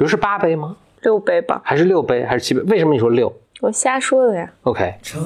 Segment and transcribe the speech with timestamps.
[0.00, 0.74] 比如是八杯吗？
[1.02, 2.24] 六杯吧，还是六杯？
[2.24, 2.62] 还是七杯？
[2.62, 4.50] 为什么你说六我瞎说的呀。
[4.62, 5.22] ？OK，城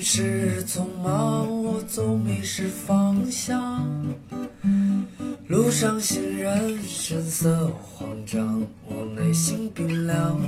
[0.00, 3.86] 市匆忙，我总迷失方向。
[5.48, 10.40] 路上行人神色慌张，我内心冰凉。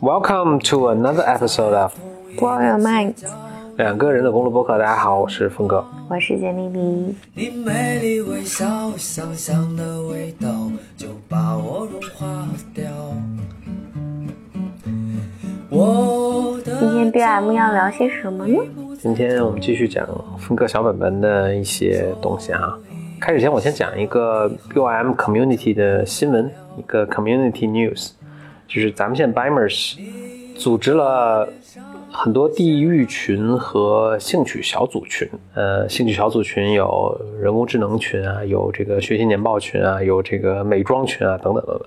[0.00, 1.92] Welcome to another episode of
[2.38, 3.16] Blow your mind，
[3.76, 4.78] 两个人的公路播客。
[4.78, 5.84] 大家好，我是峰哥。
[6.08, 7.14] 我是简丽丽。
[7.34, 8.64] 你美丽微笑，
[8.96, 10.48] 香香的味道
[10.96, 12.86] 就把我融化掉。
[15.68, 18.58] 我的今天 BM 要聊些什么呢？
[18.98, 22.78] 今天我们继续讲峰哥小本本的一些东西啊。
[23.20, 28.12] 开始前，我先讲一个 BOM community 的新闻，一个 community news，
[28.66, 29.98] 就是咱们现在 Bimers
[30.56, 31.46] 组织了
[32.18, 35.28] 很多地域群和兴趣小组群。
[35.52, 41.86] 呃，兴趣小组群有人工智能群啊，有这个学习年报群啊，有这个美妆群啊，等等等等。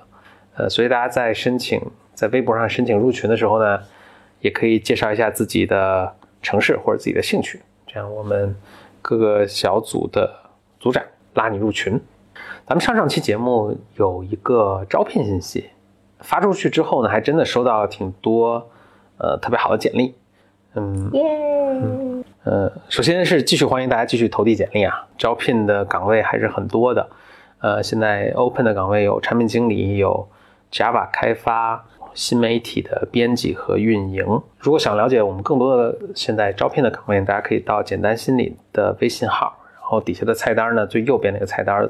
[0.55, 1.81] 呃，所以大家在申请
[2.13, 3.79] 在微博上申请入群的时候呢，
[4.39, 8.55] 也可以介绍一下自己的城市或者自己的兴趣，这样我们
[9.01, 10.31] 各个小组的
[10.79, 11.99] 组长拉你入群。
[12.67, 15.65] 咱们上上期节目有一个招聘信息
[16.19, 18.69] 发出去之后呢，还真的收到了挺多
[19.17, 20.13] 呃特别好的简历。
[20.75, 22.23] 嗯，耶！
[22.43, 27.09] 呃，首先是继续欢迎大家继续投递简历啊，招聘的岗位还是很多的。
[27.59, 30.29] 呃，现在 open 的岗位有产品经理，有
[30.71, 34.23] Java 开发、新媒体的编辑和运营。
[34.59, 41.89] 如果想了解我们更多的现在招聘的岗位，大家可以到简单心理的微信号，然后底下的菜单呢，最右边那个菜单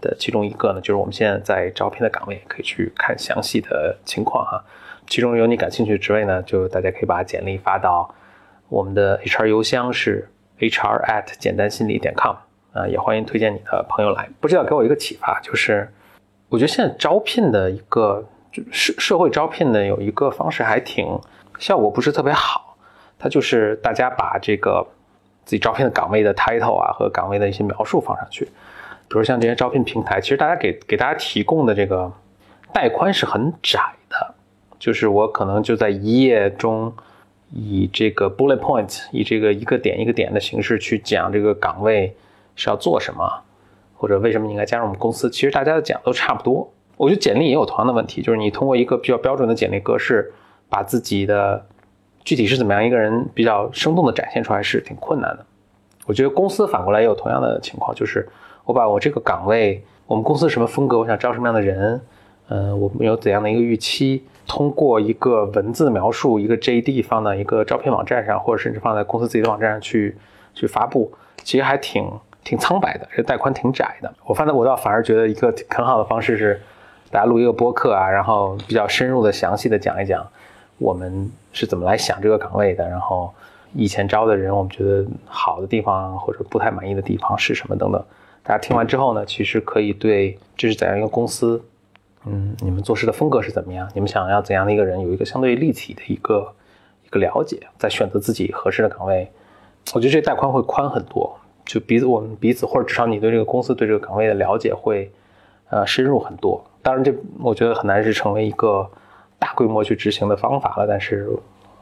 [0.00, 4.62] 的其中一个呢，就是我们现在在招聘的岗位，可以去看详细的情况哈。
[5.10, 8.14] 其中有你感兴趣的职位呢，就大家可以把简历发到
[8.68, 10.26] 我们的 HR 邮箱是
[10.60, 12.36] hr at 简单心理点 com
[12.72, 14.28] 啊，也欢迎推荐你的朋友来。
[14.40, 15.92] 不知道给我一个启发，就是
[16.48, 18.24] 我觉得现在招聘的一个
[18.70, 21.18] 社社会招聘的有一个方式还挺
[21.58, 22.76] 效果不是特别好，
[23.18, 24.86] 它就是大家把这个
[25.44, 32.12] 自己招聘的岗位的 title 啊和岗位的一些描述放上去，比如像这些招聘平台，其实大家给给大家提供的这个
[32.72, 33.80] 带宽是很窄，
[34.80, 36.92] 就是我可能就在一页中。
[37.52, 42.14] 以这个 bullet point，以这个一个点一个点的形式去讲这个岗位
[42.54, 43.28] 是要做什么，
[43.96, 45.28] 或者为什么你应该加入我们公司。
[45.28, 46.72] 其实大家的讲都差不多。
[46.96, 50.32] 我觉得简历也有同样的问题，就是你通过一个比较标准的简历格式，
[50.68, 51.66] 把自己的
[52.22, 55.44] 具体是怎么样一个人比较生动的展现出来是挺困难的。
[56.06, 58.28] 我觉得公司反过来也有同样的情况，就是
[58.64, 62.00] 我把我这个岗位，我们公司什么风格，我想招什么样的人，
[62.50, 64.24] 呃，我们有怎样的一个预期。
[64.48, 70.16] 通过一个文字描述，一个 JD 放到一个招聘网站上，或者甚至放在公司自己的网站上去
[70.52, 71.12] 去发布，
[71.44, 72.10] 其实还挺
[72.42, 74.12] 挺苍白的，这带宽挺窄的。
[74.26, 76.60] 我发现我倒反而觉得一个很好的方式是，
[77.12, 80.26] 大家录一个播客啊，然后比较深入的、详细的讲一讲
[80.78, 83.32] 我们是怎么来想这个岗位的，然后
[83.72, 88.04] 以前招的人我们觉得好的地方或者不太满意的地方是什么等等。
[88.42, 91.62] 大家听完之后呢，其实可以对这是怎样一个公司。
[92.26, 93.88] 嗯，你们做事的风格是怎么样？
[93.94, 96.52] 你们想要怎样的一个人，有一个相对立体的一个
[97.06, 99.30] 一个了解，在选择自己合适的岗位，
[99.94, 101.34] 我觉得这带宽会宽很多。
[101.64, 105.10] 就彼此我们彼此，或者至少你对这个公司对这个岗位的了解会
[105.68, 106.62] 呃深入很多。
[106.82, 108.90] 当然，这我觉得很难是成为一个
[109.38, 110.86] 大规模去执行的方法了。
[110.86, 111.28] 但是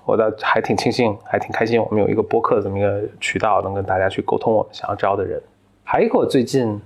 [0.04, 5.40] 我倒还挺庆幸，还挺开心，我们有一个播客这么一个渠道，能跟大家去沟通我们想要招的人。
[5.84, 6.78] 还有一个我最近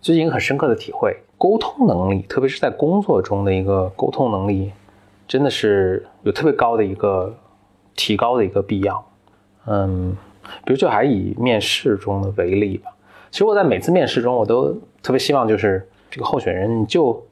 [0.00, 1.16] 最近一个很深刻的体会。
[1.36, 4.72] 沟通能力，特别是在工作中的一个沟通能力，
[5.28, 7.32] 真的是有特别高的一个
[7.94, 9.04] 提高的一个必要。
[9.66, 10.16] 嗯，
[10.64, 12.90] 比如就还以面试中的为例吧。
[13.30, 17.24] 其实我在每次面试中，我都特别希望就是这个候选人，你就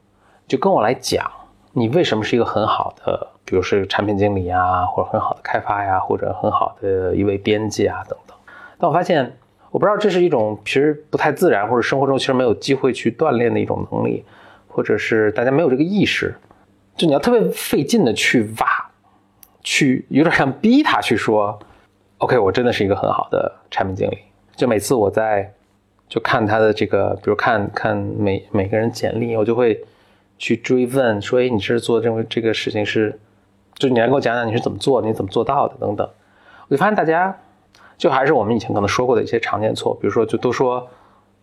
[0.47, 1.29] 就跟我来讲，
[1.73, 8.37] 你为什么是一个很好的，比如是产品经理啊，或者很好的开发呀，或者很好的一位编辑啊等等。
[8.79, 9.37] 但我发现。
[9.77, 14.25] 我不知道这是一种其实不太自然，或者生活中其实没有机会去锻炼的一种能力，
[14.69, 16.35] 或者是大家没有这个意识，
[16.97, 18.67] 就你要特别费劲的去挖，
[19.63, 21.59] 去有点像逼他去说
[22.17, 24.17] ，OK，我真的是一个很好的产品经理。
[24.57, 25.53] 就每次我在
[26.09, 29.85] 就看他的这个，比如看看每每个人简历，我就会
[30.39, 33.21] 去追问说，哎，你是做这个这个事情是，
[33.75, 36.09] 就你来给我讲讲你是怎么做，你怎么做到的等等。
[36.69, 37.37] 我就发现大家。
[37.99, 40.87] 就还是我们以前可能说过的一些常见错，比如说就都说，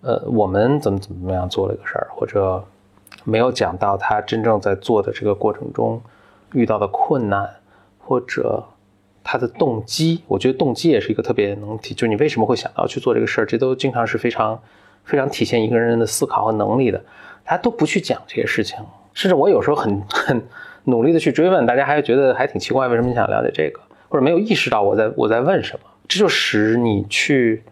[0.01, 2.63] 呃，我们怎么怎么样做了一个事儿，或者
[3.23, 6.01] 没有讲到他真正在做的这个过程中
[6.51, 7.49] 遇到的困难，
[7.97, 8.63] 或者
[9.23, 10.21] 他的动机。
[10.27, 14.59] 我觉得动机也是一个特别能体，就你为什么会想到去做这个事儿，这都经常是非常
[15.03, 17.01] 非常体现一个人的思考和能力的。
[17.45, 18.77] 大家都不去讲这些事情，
[19.13, 20.41] 甚至我有时候很很
[20.85, 27.63] 努力的去追问，大家还觉得还挺奇怪，为什么你想了解这个，或者没有意识到我在我在问什么，这就使你去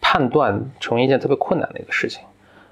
[0.00, 2.22] 判断成为一件特别困难的一个事情。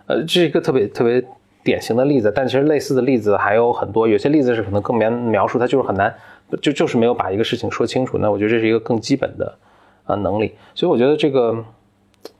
[0.06, 1.22] 呃，这是一个特别特别
[1.62, 6.12] 典型的例子，但其实类似的例子还有很多，有些例子是可能更难描述，它就是很难，
[6.60, 8.18] 就就是没有把一个事情说清楚。
[8.18, 9.58] 那我觉得这是一个更基本的
[10.06, 11.64] 呃能力，所以我觉得这个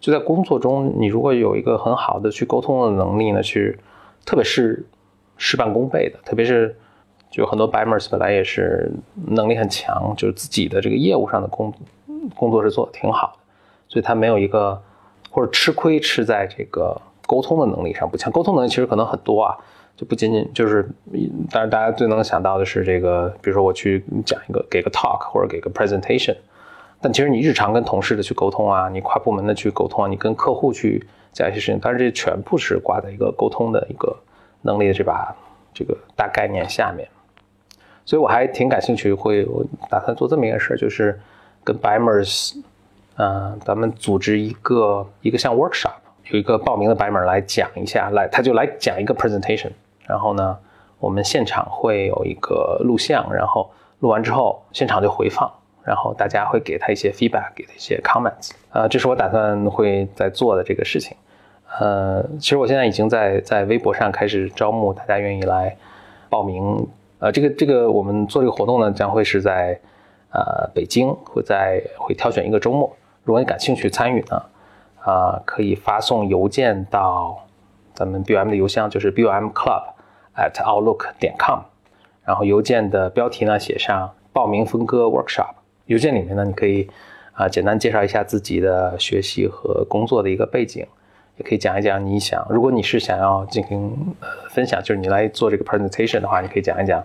[0.01, 3.79] 就在工作中，你如果有一个很好的去沟通的能力呢，去
[4.25, 4.85] 特别是
[5.37, 6.75] 事半功倍的，特别是
[7.31, 8.91] 就很多 bimers 本来也是
[9.29, 11.73] 能力很强，就是自己的这个业务上的工
[12.37, 13.39] 工作是做的挺好的，
[13.89, 14.81] 所以他没有一个
[15.31, 18.33] 或者吃亏吃在这个沟通的能力上不强。
[18.33, 19.57] 沟通能力其实可能很多啊，
[19.97, 20.89] 就不仅仅就是，
[21.51, 26.37] 当然大家最能想到的是这个，比如说我去讲一个给个 talk 或者给个 presentation，
[27.01, 34.17] 但其实你日常跟同事的去沟通啊，你跨部门的去沟通啊，你跟客户去讲一些事情，当然这全部是挂在一个沟通的一个
[34.63, 35.35] 能力的这把
[35.73, 37.09] 这个大概念下面。
[38.05, 41.21] 所以我还挺感兴趣，会我打算做这么一个事儿，就是
[41.65, 42.57] 跟 Bimers，
[43.17, 45.93] 嗯、咱们组织一个一个像 workshop，
[46.31, 49.71] 有一个报名的 Bimer 来讲一下，来他就来讲一个 presentation，
[50.07, 50.57] 然后呢，
[50.99, 53.71] 我们现场会有一个录像，然后
[54.01, 55.51] 录完之后现场就回放，
[55.85, 61.17] 然后大家会给他一些 feedback，给他一些 comments，呃，这是我打算会在做的这个事情。
[61.79, 65.77] 呃，其实我现在已经在在微博上开始招募大家愿意来
[66.29, 66.89] 报名。
[67.21, 69.79] 呃，这个这个我们做这个活动呢，将会是在
[70.32, 72.97] 呃北京，会在会挑选一个周末。
[73.25, 74.43] 如果你感兴趣参与呢，
[75.03, 77.47] 啊、可以发送邮件到
[77.94, 79.82] 咱们 BUM 的邮箱，就是 BUM Club
[80.37, 81.61] at outlook 点 com，
[82.25, 85.55] 然后邮件的标题呢写上报名分割 workshop。
[85.87, 86.88] 邮件里面呢，你可以
[87.33, 90.87] 啊、简单介绍一下自己的学习和工作的一个背景。
[91.37, 97.03] 也可以讲一讲你想，如果你是想要进行呃分享，就是你来做这个 presentation 的话，你可以讲一讲，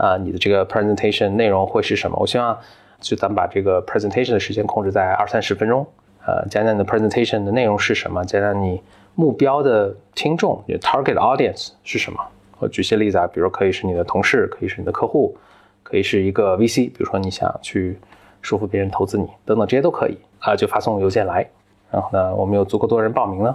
[0.00, 2.16] 啊、你的这个 presentation 内容会是什么？
[2.18, 2.58] 我希望
[3.00, 5.86] 就咱们把这个 presentation 的时间控制在二三十分钟，
[6.26, 8.80] 呃，讲讲你的 presentation 的内容是什么，讲讲你
[9.14, 12.18] 目标的听众，你的 target audience 是什么。
[12.58, 15.36] 我举些例子啊，比如可以是你的同事，可以是你的客户，
[15.82, 17.98] 可以是一个 VC，比如说你想去
[18.40, 21.46] 说服别人投资你，等等这些都可以啊、就发送邮件来。
[21.90, 23.54] 然后呢，我们有足够多人报名呢，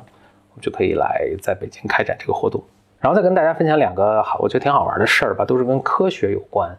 [0.52, 2.64] 我们就可以来在北京开展这个活动。
[3.06, 6.76] 然后再跟大家分享两个好，我觉得挺好玩的事儿吧，都是跟科学有关。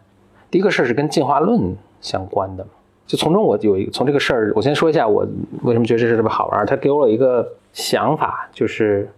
[0.51, 2.67] 第一个事儿是跟进化论相关的，
[3.05, 5.25] 就从中我有一个从这个事儿，我先说一下我
[5.63, 6.65] 为什么觉得这事特别好玩。
[6.65, 9.09] 它给我了一个想法，就是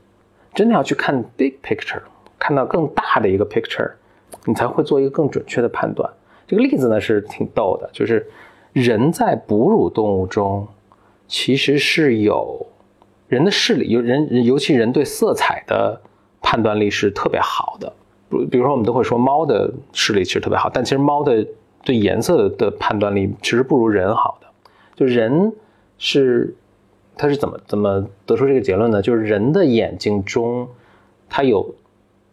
[0.53, 1.99] 真的要去看 big picture，
[2.37, 3.89] 看到更大的一个 picture，
[4.45, 6.07] 你才会做一个更准确的判断。
[6.45, 8.29] 这个例子呢是挺逗的，就是
[8.71, 10.67] 人在哺乳动物中
[11.27, 12.67] 其实是有
[13.27, 15.99] 人的视力，有人尤其人对色彩的
[16.41, 17.91] 判断力是特别好的。
[18.29, 21.45] 比比如说我们都会说猫的视力其实特别好，但其实猫的
[21.83, 24.47] 对颜色的判断力其实不如人好的。
[24.95, 25.51] 就人
[25.97, 26.53] 是
[27.17, 29.01] 他是怎么怎么得出这个结论呢？
[29.01, 30.67] 就是人的眼睛中，
[31.27, 31.73] 它有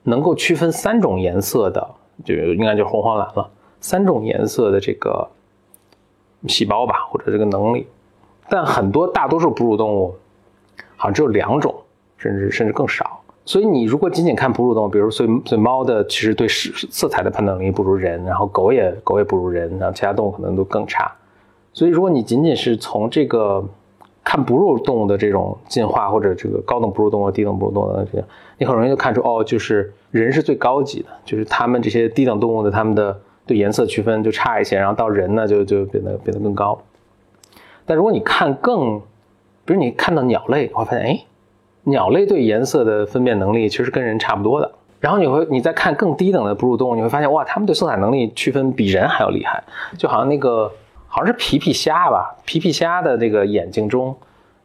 [0.02, 1.88] 能够区分三种颜色的，
[2.24, 3.50] 就应该就红黄蓝了，
[3.80, 5.28] 三种颜色的这个
[6.46, 7.86] 细胞吧，或者这个能力。
[8.48, 10.14] 但很多大多数哺乳动物
[10.96, 11.74] 好像只有两种，
[12.16, 13.15] 甚至甚至更少。
[13.46, 21.10] 所以你如果仅仅看哺乳动物，比如所以所以猫的其实对色色彩的判断能力不如人，然后狗也狗也不如人，然后其他动物可能都更差。
[21.72, 23.64] 所以如果你仅仅是从这个
[24.24, 28.24] 看哺乳动物的这种进化，或者这个高等哺乳动物、低等哺乳动物的这个，
[28.58, 33.16] 你很容易就看出哦，就是人是最高级的，就是他们这些低等动物的他们的
[33.46, 36.76] 对颜色区分就差一些，然后到人呢就就变得变得更高。
[37.84, 38.98] 但如果你看更，
[39.64, 41.24] 比如你看到鸟类，你会发现，哎，
[41.86, 44.70] 鸟类对颜色的分辨能力其实跟人差不多的。
[44.98, 49.62] 然后你会你再看更低等的哺乳动物，你会发现，哇，它们对色彩能力区分比人还要厉害。
[49.96, 50.72] 就好像那个
[51.06, 54.16] 好像是皮皮虾吧，皮皮虾的这个眼睛中，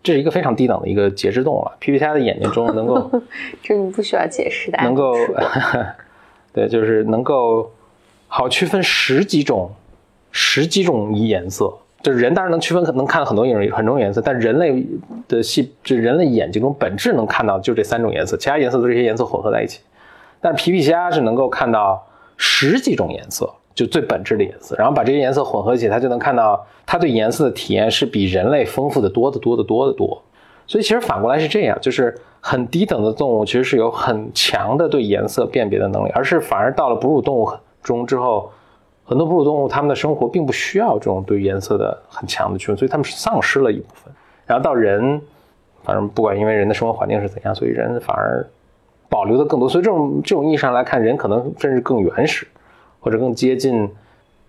[0.01, 1.74] 这是一个非常低等的一个节肢动物了。
[1.80, 3.12] 皮皮虾的眼睛中能够
[3.62, 5.13] 这你不需要解释的，能够，
[6.54, 7.70] 对，就是能够
[8.28, 9.70] 好区分十几种
[10.32, 11.72] 十几种颜色。
[12.01, 14.84] 就是人当然能区分，可能看到很多颜很多种颜色，但人类
[15.27, 19.81] 的细，就人类眼睛中本质能看到就这三种颜色，其他颜色都是这些颜色混合在一起。
[20.39, 22.03] 但皮皮虾是能够看到
[22.38, 30.24] 十几种颜色，就最本质的颜色，然后把这些颜色混合起，它就能看到它对颜色的体验是比人类丰富的多得多得多得多。
[30.65, 37.51] 所以其实反过来是这样，就是很低等的动物其实是有很强的对颜色辨别的能力，而是反而到了哺乳动物
[37.84, 38.51] 中之后。
[39.12, 44.13] 很多哺乳动物，它们的生活并不需要这种对颜色的很强的区分，所以它们是丧失了一部分。
[44.46, 45.20] 然后到人，
[45.84, 48.48] 反正不管因为人的生活环境是怎样，所以人反而
[49.10, 49.68] 保留的更多。
[49.68, 52.48] 所以这种这种意义上来看，人可能甚至更原始，
[53.01, 53.86] 或者更接近，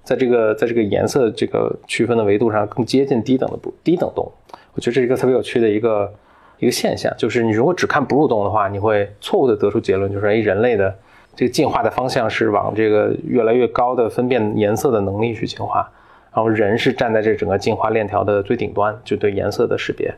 [0.05, 4.33] 在这个在这个颜色这个区分的维度上更接近低等的低等动物。
[4.75, 6.13] 我觉得这是一个特别有趣的一个
[6.61, 10.97] 一个现象，就是你如果只看哺乳动物的话，你会错误的得出结论，就是哎，人类的
[11.35, 15.91] 这个进化的方向是往这个越来越高的分辨颜色的能力去进化，
[16.33, 20.15] 然后人是站在这整个进化链条的最顶端，就对颜色的识别。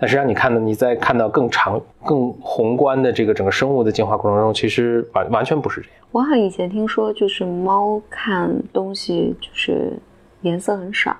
[0.00, 5.96] 但实际上，你看到你在看到更长、更宏观的这个整个生物的进化过程中，其实完完全不是这样。
[6.12, 9.92] 我好像以前听说，就是猫看东西就是
[10.42, 11.16] 颜色很少。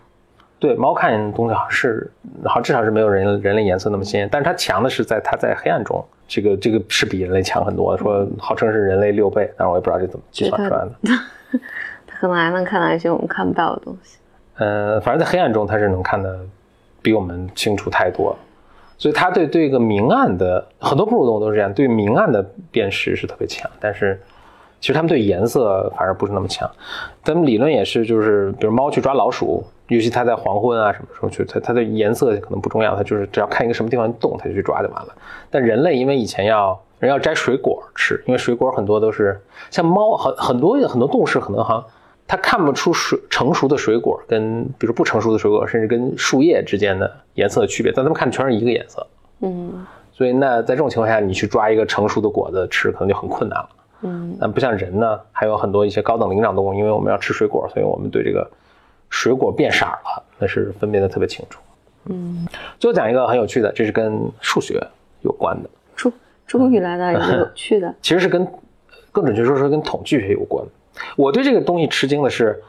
[0.60, 2.10] 对，猫看东西好像是，
[2.44, 10.92] 好至少是没有人人类颜色那么鲜艳，但是它强的是在它在黑暗中，这个这个是比人类强很多的，说号称是人类六倍，但是我也不知道这怎么计算出来的。
[12.06, 14.18] 它可能还能看到一些我们看不到的东西。
[14.58, 16.38] 呃，反正在黑暗中它是能看的
[17.00, 18.36] 比我们清楚太多了，
[18.98, 24.20] 所以它对对一个明暗的很多哺乳动物都是这样，对明暗的辨识是特别强，但是
[24.80, 26.70] 其实它们对颜色反而不是那么强。
[27.24, 29.64] 咱们理论也是，就是比如猫去抓老鼠。
[29.88, 35.14] 尤其它在黄昏啊什么时候去，它它的颜色可能不重要，它就是只要看一个什么地方动，它就去抓就完了。
[35.50, 39.40] 但人类因为以前要人要摘水果吃，因为水果很多都是
[39.70, 41.82] 像猫很很多很多动物是可能哈，
[42.26, 49.06] 它看不出水成熟的水果跟比如不成熟的水果，甚至跟树叶之间的颜色的区别，但它们看全是一个颜色。
[49.40, 53.68] 嗯，所以那在这种情况下，你去抓一个成熟的果子吃，可能就很困难了。
[54.02, 58.46] 嗯，但不像人呢，还有很多一些高等灵长动物，因为我们要吃水果，所以我们对这个。
[59.10, 61.60] 水果变色了，那是分辨的特别清楚。
[62.06, 62.46] 嗯，
[62.78, 64.80] 最后讲一个很有趣的，这是跟数学
[65.22, 65.68] 有关的。
[65.96, 66.12] 终
[66.46, 68.46] 终于来到一个有趣的， 其实是跟
[69.12, 70.64] 更准确说是跟统计学有关。
[71.16, 72.62] 我对这个东西吃惊的是，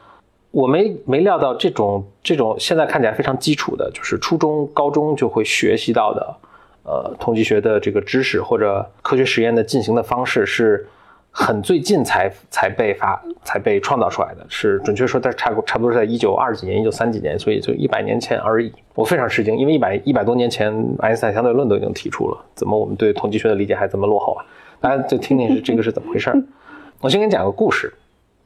[0.50, 6.36] 我没没料到这种这种现在看起来非常基础的，就是初中高中就会学习到的，
[6.84, 10.86] 呃，统计学的这个知识或者科学实验的进行的方式是。
[11.32, 18.72] 很最近才才被发才被创造出来的，是准确说，在差差不多是在一九二几年、一九三几年，所以就一百年前而已。
[18.94, 24.44] 我非常吃惊，因为一百一百多年前，爱因斯坦相对论都已经提出了，怎么我们对统计学的理解还这么落后啊？
[24.80, 26.32] 大家就听听是这个是怎么回事。
[27.00, 27.94] 我先给你讲个故事，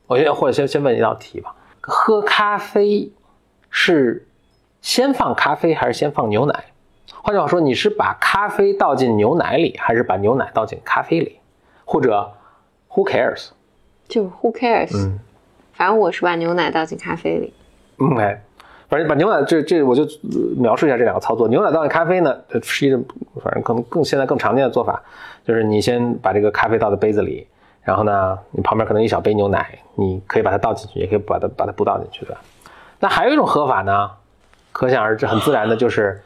[0.07, 3.11] 我先或者先先问一道题吧：喝咖啡
[3.71, 4.27] 是
[4.83, 6.65] 先放咖啡还是先放牛奶？
[7.23, 11.39] 换句话说，你是把咖啡倒进牛奶里，还是把牛奶倒进咖啡里？
[11.85, 12.33] 或者
[12.95, 13.49] ？Who cares？
[14.09, 14.97] 就 Who cares？
[14.97, 15.19] 嗯，
[15.73, 17.53] 反正我是把牛奶倒进咖啡里。
[17.99, 18.39] OK，
[18.89, 20.07] 反正把牛奶这这我就
[20.57, 21.49] 描述一下这两个操作。
[21.49, 23.05] 牛奶倒进咖啡呢，是一种
[23.43, 25.03] 反正可能更现在更常见的做法，
[25.45, 27.47] 就是你先把这个咖啡倒在杯子里，
[27.83, 32.37] 然后呢，你旁边可能一小杯牛奶，你可以把它倒进去，也可以把它把它不倒进去的。
[33.01, 34.11] 那还有一种喝法呢，
[34.73, 36.23] 可想而知，很自然的就是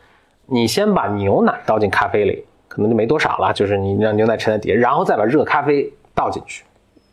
[0.46, 5.90] 你先把牛奶倒进咖啡里，可能就没多少了，就是你让牛奶沉在底下，然后再把热咖啡。
[6.18, 6.64] 倒进去，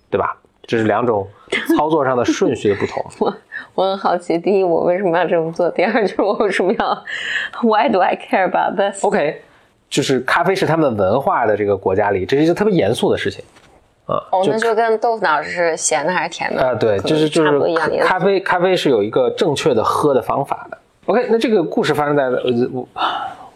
[0.10, 0.36] 对吧？
[0.68, 1.28] 这是两种
[1.78, 3.06] 操作上的顺序的不同。
[3.22, 3.36] 我
[3.76, 5.70] 我很好奇，第一，我为什么要这么做？
[5.70, 7.04] 第二，就是我为什么要？
[7.62, 9.44] Why do I care about this？OK，
[9.92, 13.46] 就是咖啡是他们文化的这个国家里，这是一个特别严肃的事情。
[14.08, 16.68] 啊，哦，那就跟豆腐脑是咸的还是甜的？
[16.68, 17.60] 啊，对，就是就是
[18.04, 20.78] 咖啡，咖啡是有一个正确的喝的方法的。
[21.06, 22.88] OK，那这个故事发生在呃，我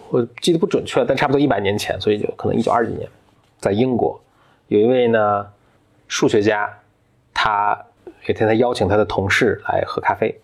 [0.09, 3.09] 我记得不准确，但差不多一百年前，所以就可能一九二几年，
[3.59, 4.21] 在英国。
[4.69, 5.47] 有一位呢，
[6.07, 6.69] 数学家，
[7.33, 7.77] 他
[8.27, 10.39] 有天他邀请他的同事来喝咖啡，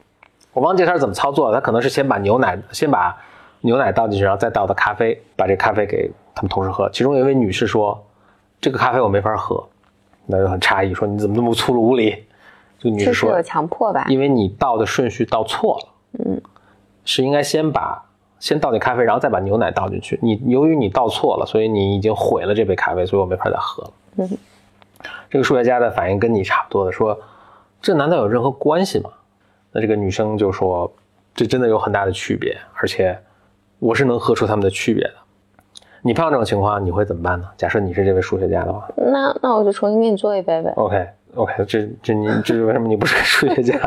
[0.52, 3.16] 我忘记他是怎么操作，他可能是先把牛奶先把
[3.62, 6.90] 牛奶倒进去，然后再倒的咖啡，把这咖啡给他们同事喝。
[6.90, 8.04] 其中有一位女士说
[8.60, 9.64] ：“这个咖啡我没法喝。”
[10.26, 12.26] 那就很诧异，说：“你怎么那么粗鲁无礼？”
[12.80, 14.08] 这个女士说：“有强迫吧？
[14.10, 15.88] 因为你倒的顺序倒错了，
[16.26, 16.42] 嗯，
[17.04, 18.02] 是应该先把。”
[18.38, 20.20] 先倒点咖啡，然后再把牛奶倒进去。
[20.22, 23.94] 你由于你倒错了，所以你已经毁了这杯咖啡，所以我没法再喝了。
[24.18, 24.30] 嗯，
[25.30, 27.20] 这个数学家的反应跟你差不多的，说
[27.82, 29.10] 这难道有任何关系吗？
[29.72, 30.92] 那这个女生就说，
[31.34, 33.18] 这真的有很大的区别，而且
[33.80, 35.14] 我是能喝出他们的区别的。
[36.02, 37.48] 你碰到这种情况，你会怎么办呢？
[37.58, 40.72] 假设你是这位数学家的话，那那我就重新给你做一杯呗。
[40.78, 43.78] OK OK，这这你这是为什么你不是个数学家？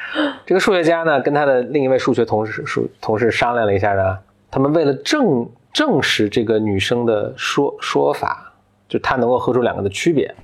[0.44, 4.18] 这个数学家呢，跟他的另一位数学同事数同事商量了一下呢，
[4.50, 8.47] 他们为了证证实这个女生的说说法，
[8.88, 10.34] 就他能够喝出两个的区别，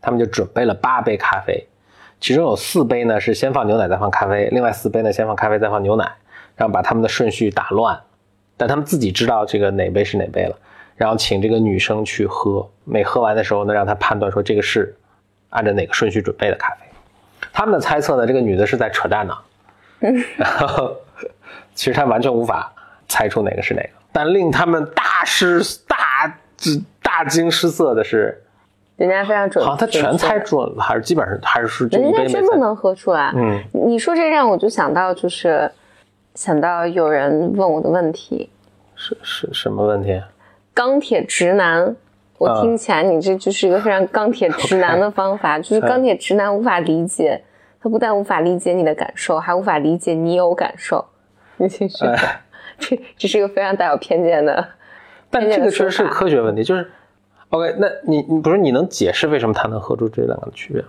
[0.00, 1.66] 他们就准备了八杯咖啡，
[2.20, 6.04] 其中有四杯呢是先放牛奶再放咖啡，另外四杯呢先放咖啡再放牛奶，
[6.56, 7.98] 然后把他们的顺序打乱，
[8.56, 10.56] 但他们自己知道这个哪杯是哪杯了，
[10.96, 14.94] 然后请这个女生去喝，每喝完的时候呢，让她判断说这个是
[15.50, 16.86] 按照哪个顺序准备的咖啡。
[17.52, 19.34] 他们的猜测呢，这个女的是在扯淡呢。
[20.36, 20.96] 然后，
[21.74, 22.72] 其实她完全无法
[23.08, 23.88] 猜出哪个是哪个。
[24.12, 26.13] 但令他们大失大
[26.64, 28.42] 这大惊失色的是，
[28.96, 32.12] 人家非常准，好像他全猜准准了，还是基本上还是人。
[32.12, 33.32] 家真的能喝出来。
[33.36, 35.70] 嗯，你说这让我就想到，就是
[36.34, 38.50] 想到有人问我的问题，
[38.94, 40.22] 是是什么问题？
[40.72, 41.94] 钢铁直男。
[42.36, 47.40] 我嗯听起来你这就是一个非常钢铁直男的方法， 就是钢铁直男无法理解，
[47.80, 51.04] 他不但无法理解你的感受，还无法理解你有感受。
[51.58, 52.16] 你听说过？
[52.16, 52.40] 哎
[52.76, 54.68] 这这是一个非常带有偏见的。
[55.34, 56.88] 但这个确实是科学问题，就是
[57.50, 60.88] OK，那你你不是你能解释为什么他能喝出这两个的区别吗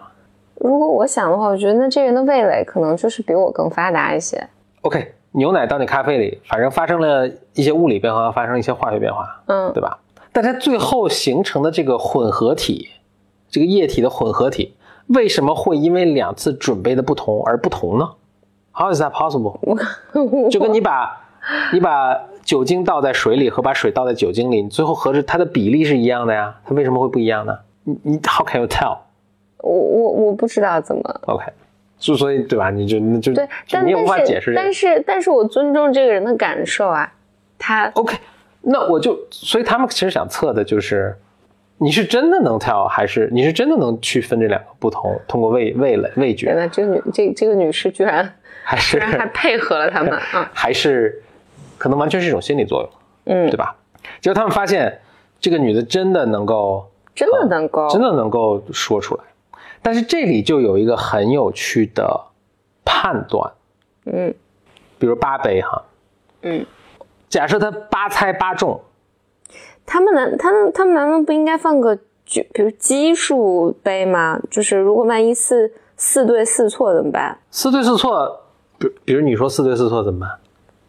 [0.55, 4.47] 如果我想的话，我觉得那这人的味蕾可能就是比我更发达一些。
[4.81, 9.99] ？OK，牛奶倒进咖啡里，反正发生了一些物理变化，发生一些化学变化，嗯对吧？
[10.31, 12.89] 但它最后形成的这个混合体，
[13.49, 14.75] 这个液体的混合体，
[15.07, 18.09] 为什么会因为两次准备的不同而不同呢
[18.71, 19.59] ？How is that possible？
[20.49, 21.24] 就跟你把
[21.73, 27.57] 你把酒精倒在水里和把水倒在酒精里，你最后合着它的比例是一样的呀，它为什么会不一样呢？
[27.83, 28.97] 你你 How can you tell？
[29.57, 31.45] 我我我不知道怎么 OK，
[31.97, 32.69] 就所以对吧？
[32.69, 34.73] 你就那就对，但你也无法解释这个但。
[34.73, 37.11] 是但是我尊重这个人的感受啊，
[37.57, 38.15] 他 OK，
[38.61, 41.15] 那我就所以他们其实想测的就是，
[41.77, 48.31] 你是真的能 tell，，还是你是真的能区分这两个不同，通过味味蕾味原觉，来这个女这这个女士居然
[48.63, 51.23] 还是居然还配合了他们啊， 还是
[51.77, 52.89] 可能完全是一种心理作用，
[53.25, 53.75] 嗯对，吧？
[54.21, 55.01] 结果他们发现
[55.39, 59.23] 这个女的真的能够真的能够真的能够说出来，
[59.81, 62.25] 但是这里就有一个很有趣的
[62.83, 63.51] 判断，
[64.05, 64.33] 嗯
[64.97, 65.83] 比如八杯哈，
[66.43, 66.65] 嗯，
[67.29, 68.79] 假设他八猜八中，
[69.85, 74.39] 他们难他们他们难道不应该放个就比如奇数杯吗？
[74.49, 77.37] 就是如果万一四四对四错怎么办？
[77.51, 78.41] 四对四错，
[78.77, 80.29] 比比如你说四对四错怎么办？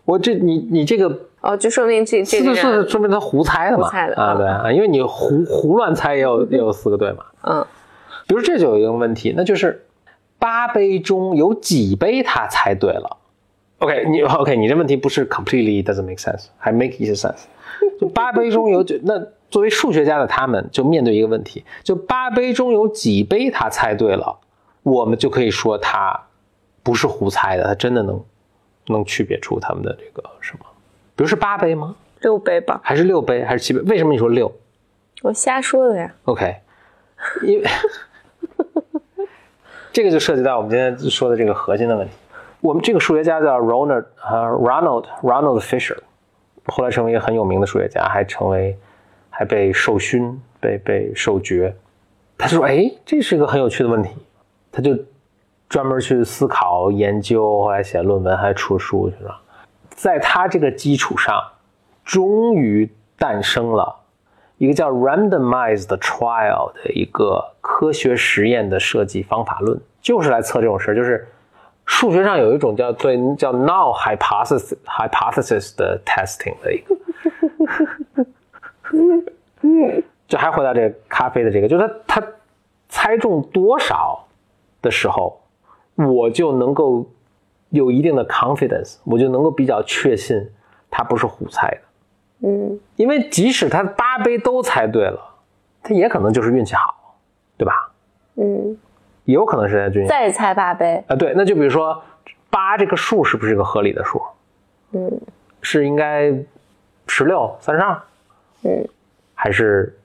[0.07, 3.85] 我这你你这个哦，就说明这这四四说明他胡猜的嘛？
[3.85, 7.25] 胡猜的啊，啊对啊，因为你胡胡乱猜也有也有四个对嘛。
[7.43, 7.67] 嗯
[8.29, 9.87] 比如这就有一个问题，那就是
[10.39, 13.19] 八杯中有几杯他猜对了
[13.79, 17.45] ？OK，你 OK，你这问题不是 completely doesn't make sense，还 make 一些 sense。
[18.01, 19.15] 就八杯中有九，那
[19.49, 24.39] 作为数学家的他们就面对一个问题，就八杯中有几杯他猜对了，
[24.83, 26.21] 我们就可以说他
[26.83, 28.21] 不是胡猜的，他真的能
[28.93, 30.67] 能区别出他们的这个什么？
[31.15, 31.97] 比如是八杯吗？
[32.21, 33.45] 六杯吧，还是六杯？
[33.45, 33.81] 还是七杯？
[33.83, 34.53] 为什么你说六
[35.23, 36.13] 我瞎说的呀。
[36.25, 36.57] ？OK，
[37.43, 37.67] 因为
[39.93, 42.13] 这个就涉及到我们今天说的这个核心的问题。
[42.61, 45.99] 我们这个数学家叫 Ronald 呃 Ronald Ronald Fisher，
[46.67, 48.77] 后来成为一个很有名的数学家，还成为
[49.31, 51.75] 还被授勋，被被授爵。
[52.39, 54.11] 他就说：“哎，这是一个很有趣的问题。”
[54.73, 54.99] 他就
[55.69, 59.41] 专门去思考研究，后来写论文，还出书去了。
[59.91, 61.43] 在他这个基础上，
[62.05, 63.97] 终于诞生了
[64.59, 70.95] 一个叫 randomized trial 的一个科学实验的设计方法论，就是来测这种事儿。
[70.95, 71.27] 就是
[71.85, 76.97] 数学上有一种叫对叫 null hypothesis hypothesis 的 testing 的一个，
[80.29, 82.27] 就还回到这个咖啡的这个，就是他他
[82.89, 84.27] 猜中多少
[84.83, 85.41] 的时候，
[85.97, 87.07] 我就能够
[87.71, 90.51] 有一定的 confidence，我就能够比较确信
[90.91, 91.79] 他不是胡猜的。
[92.49, 95.19] 嗯因为即使他八杯都猜对了，
[95.83, 97.17] 他也可能就是运气好，
[97.57, 97.91] 对吧？
[98.35, 98.77] 嗯，
[99.25, 101.03] 也有可能是在运气再猜八杯。
[101.09, 101.17] 啊。
[101.17, 102.03] 对，那就比如说
[102.51, 104.23] 八这个数是不是一个合理的数？
[104.93, 105.21] 嗯
[105.63, 106.33] 是应该
[107.09, 107.99] 十六三十二，
[108.63, 108.87] 嗯
[109.35, 109.99] 还是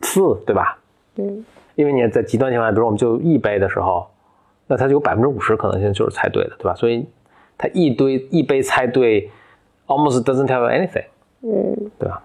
[0.00, 0.78] 四，对吧？
[1.16, 4.08] 嗯因为你在极端情况下，比如我们就一杯的时候，
[4.66, 6.74] 那他就有百分之五十可能性就是猜对的，对吧？
[6.74, 7.06] 所以
[7.58, 9.30] 他一堆一杯猜对
[9.86, 11.04] ，almost doesn't tell you anything，
[11.42, 12.22] 嗯，对吧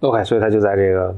[0.00, 1.14] ？OK，所以他就在这个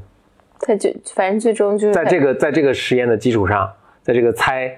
[0.60, 3.70] 他就反正最终就是在这个在这个实验的基础上，
[4.02, 4.74] 在这个猜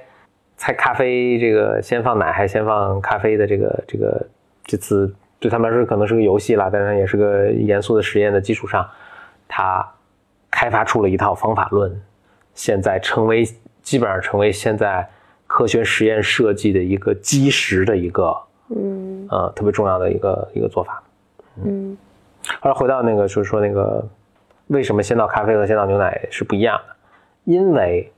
[0.57, 4.27] 猜咖啡这个先放奶还是先放咖啡的这个这个
[4.65, 8.89] 这次对他们来说可能是个游戏啦，但是也是个严肃的实验的基础上，
[9.47, 9.87] 他
[10.51, 11.95] 开发出了一套方法论，
[12.55, 13.45] 现在成为
[13.83, 15.07] 基本上成为现在
[15.47, 18.37] 科学实验设计的一个基石的一个
[18.75, 21.03] 嗯呃特别重要的一个一个做法。
[21.65, 21.97] 嗯
[22.61, 24.07] 后来回到那个，就是说那个
[24.69, 26.95] 为什么先倒咖啡和先倒牛奶是不一样的？
[27.45, 28.13] 因为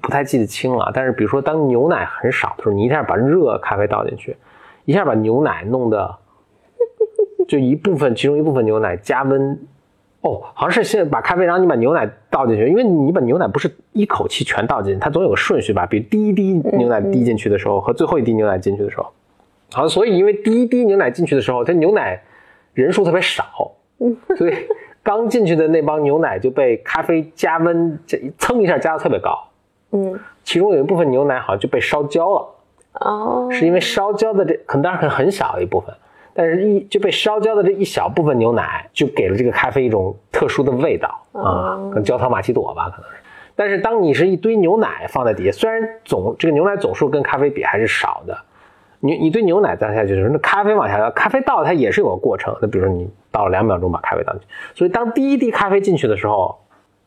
[0.00, 4.36] 不太记得清了，但是比如说当牛奶很少的时候，你一下把热咖啡倒进去，
[4.84, 6.16] 一下把牛奶弄得
[7.46, 9.58] 就一部分，其中一部分牛奶加温。
[10.20, 15.86] 哦，好像是先把咖啡，然后你把牛奶倒进去，因为你把牛奶不是一口气全倒进去，它总有个顺序吧？
[15.86, 19.04] 比如第一滴牛奶滴进去的时候和最后一滴牛奶进去的时候，
[19.72, 22.20] 好像所以因为第一滴牛奶进去的时候，它牛奶
[22.74, 23.72] 人数特别少，
[24.36, 24.54] 所以
[25.04, 29.38] 刚进去的那帮牛奶就被咖啡加温，这蹭一下加的特别高，
[29.92, 32.48] 嗯，其中有一部分牛奶好像就被烧焦了，
[32.94, 35.94] 哦，是因为烧焦的这可能当然很很小一部分，
[36.38, 43.16] 但是一就被烧焦的这一小部分牛奶就给了这个咖啡一种特殊的味道啊，哦跟焦糖玛奇朵吧可能是。
[43.56, 48.38] 但是当你是一堆牛奶放在底下，虽然总这个牛奶总数跟咖啡比还是少的，
[49.00, 52.56] 你你对牛奶倒下去的时候，那咖啡往下倒，咖啡倒它也是有个过程。
[52.62, 54.46] 那比如说你倒了两秒钟把咖啡倒进去，
[54.76, 56.56] 所以当第一滴咖啡进去的时候，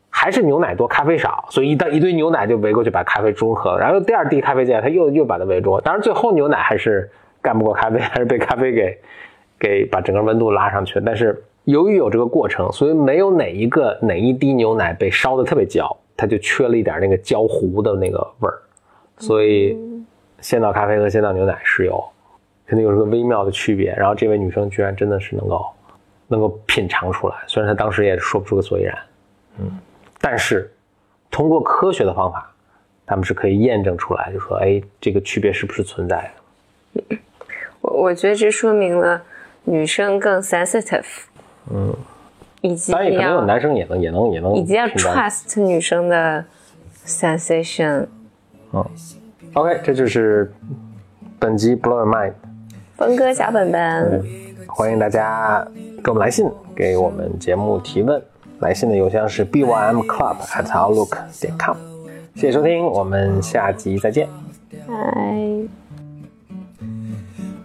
[0.09, 5.79] 还是牛奶多咖啡少，所以一到一堆牛奶就围过去把咖啡中和了，然后第二滴咖啡进来，它又又把它围住。
[5.79, 7.09] 当然最后牛奶还是
[7.41, 8.97] 干不过咖啡，还是被咖啡给
[9.59, 11.01] 给把整个温度拉上去。
[11.05, 18.59] 但是由于有这个过程，所以没有哪一个哪一滴牛奶被烧的特别焦，它就缺了一点那个焦糊的那个味儿。
[19.17, 19.77] 所以
[20.39, 22.03] 鲜倒咖啡和鲜倒牛奶是有
[22.65, 23.93] 肯定有这个微妙的区别。
[23.95, 25.65] 然后这位女生居然真的是能够
[26.27, 28.97] 能够品尝出来，虽然她当时也说不出个所以然，
[29.59, 29.71] 嗯，
[30.19, 30.71] 但是
[31.29, 32.51] 通过科学的方法，
[33.05, 36.31] 他们是可以验证出来，就说哎，这个区别是不是存在
[36.95, 37.17] 的？
[37.81, 39.21] 我我觉得这说明了
[39.65, 41.05] 女生更 sensitive，
[41.71, 41.93] 嗯，
[42.61, 46.45] 以及当然也可能有男生也能也能也能以及要 trust 女生的
[47.05, 48.05] sensation。
[48.73, 48.85] 嗯
[49.53, 50.49] OK，这就是
[51.37, 52.33] 本集 Blow Your Mind，
[52.95, 54.23] 峰哥小本本，
[54.67, 55.67] 欢迎大家
[56.01, 58.21] 给我们来信，给我们节目提问。
[58.59, 61.75] 来信的邮箱是 bymclub at outlook 点 com。
[62.35, 64.29] 谢谢收听，我们下集再见。
[64.87, 65.80] 嗨。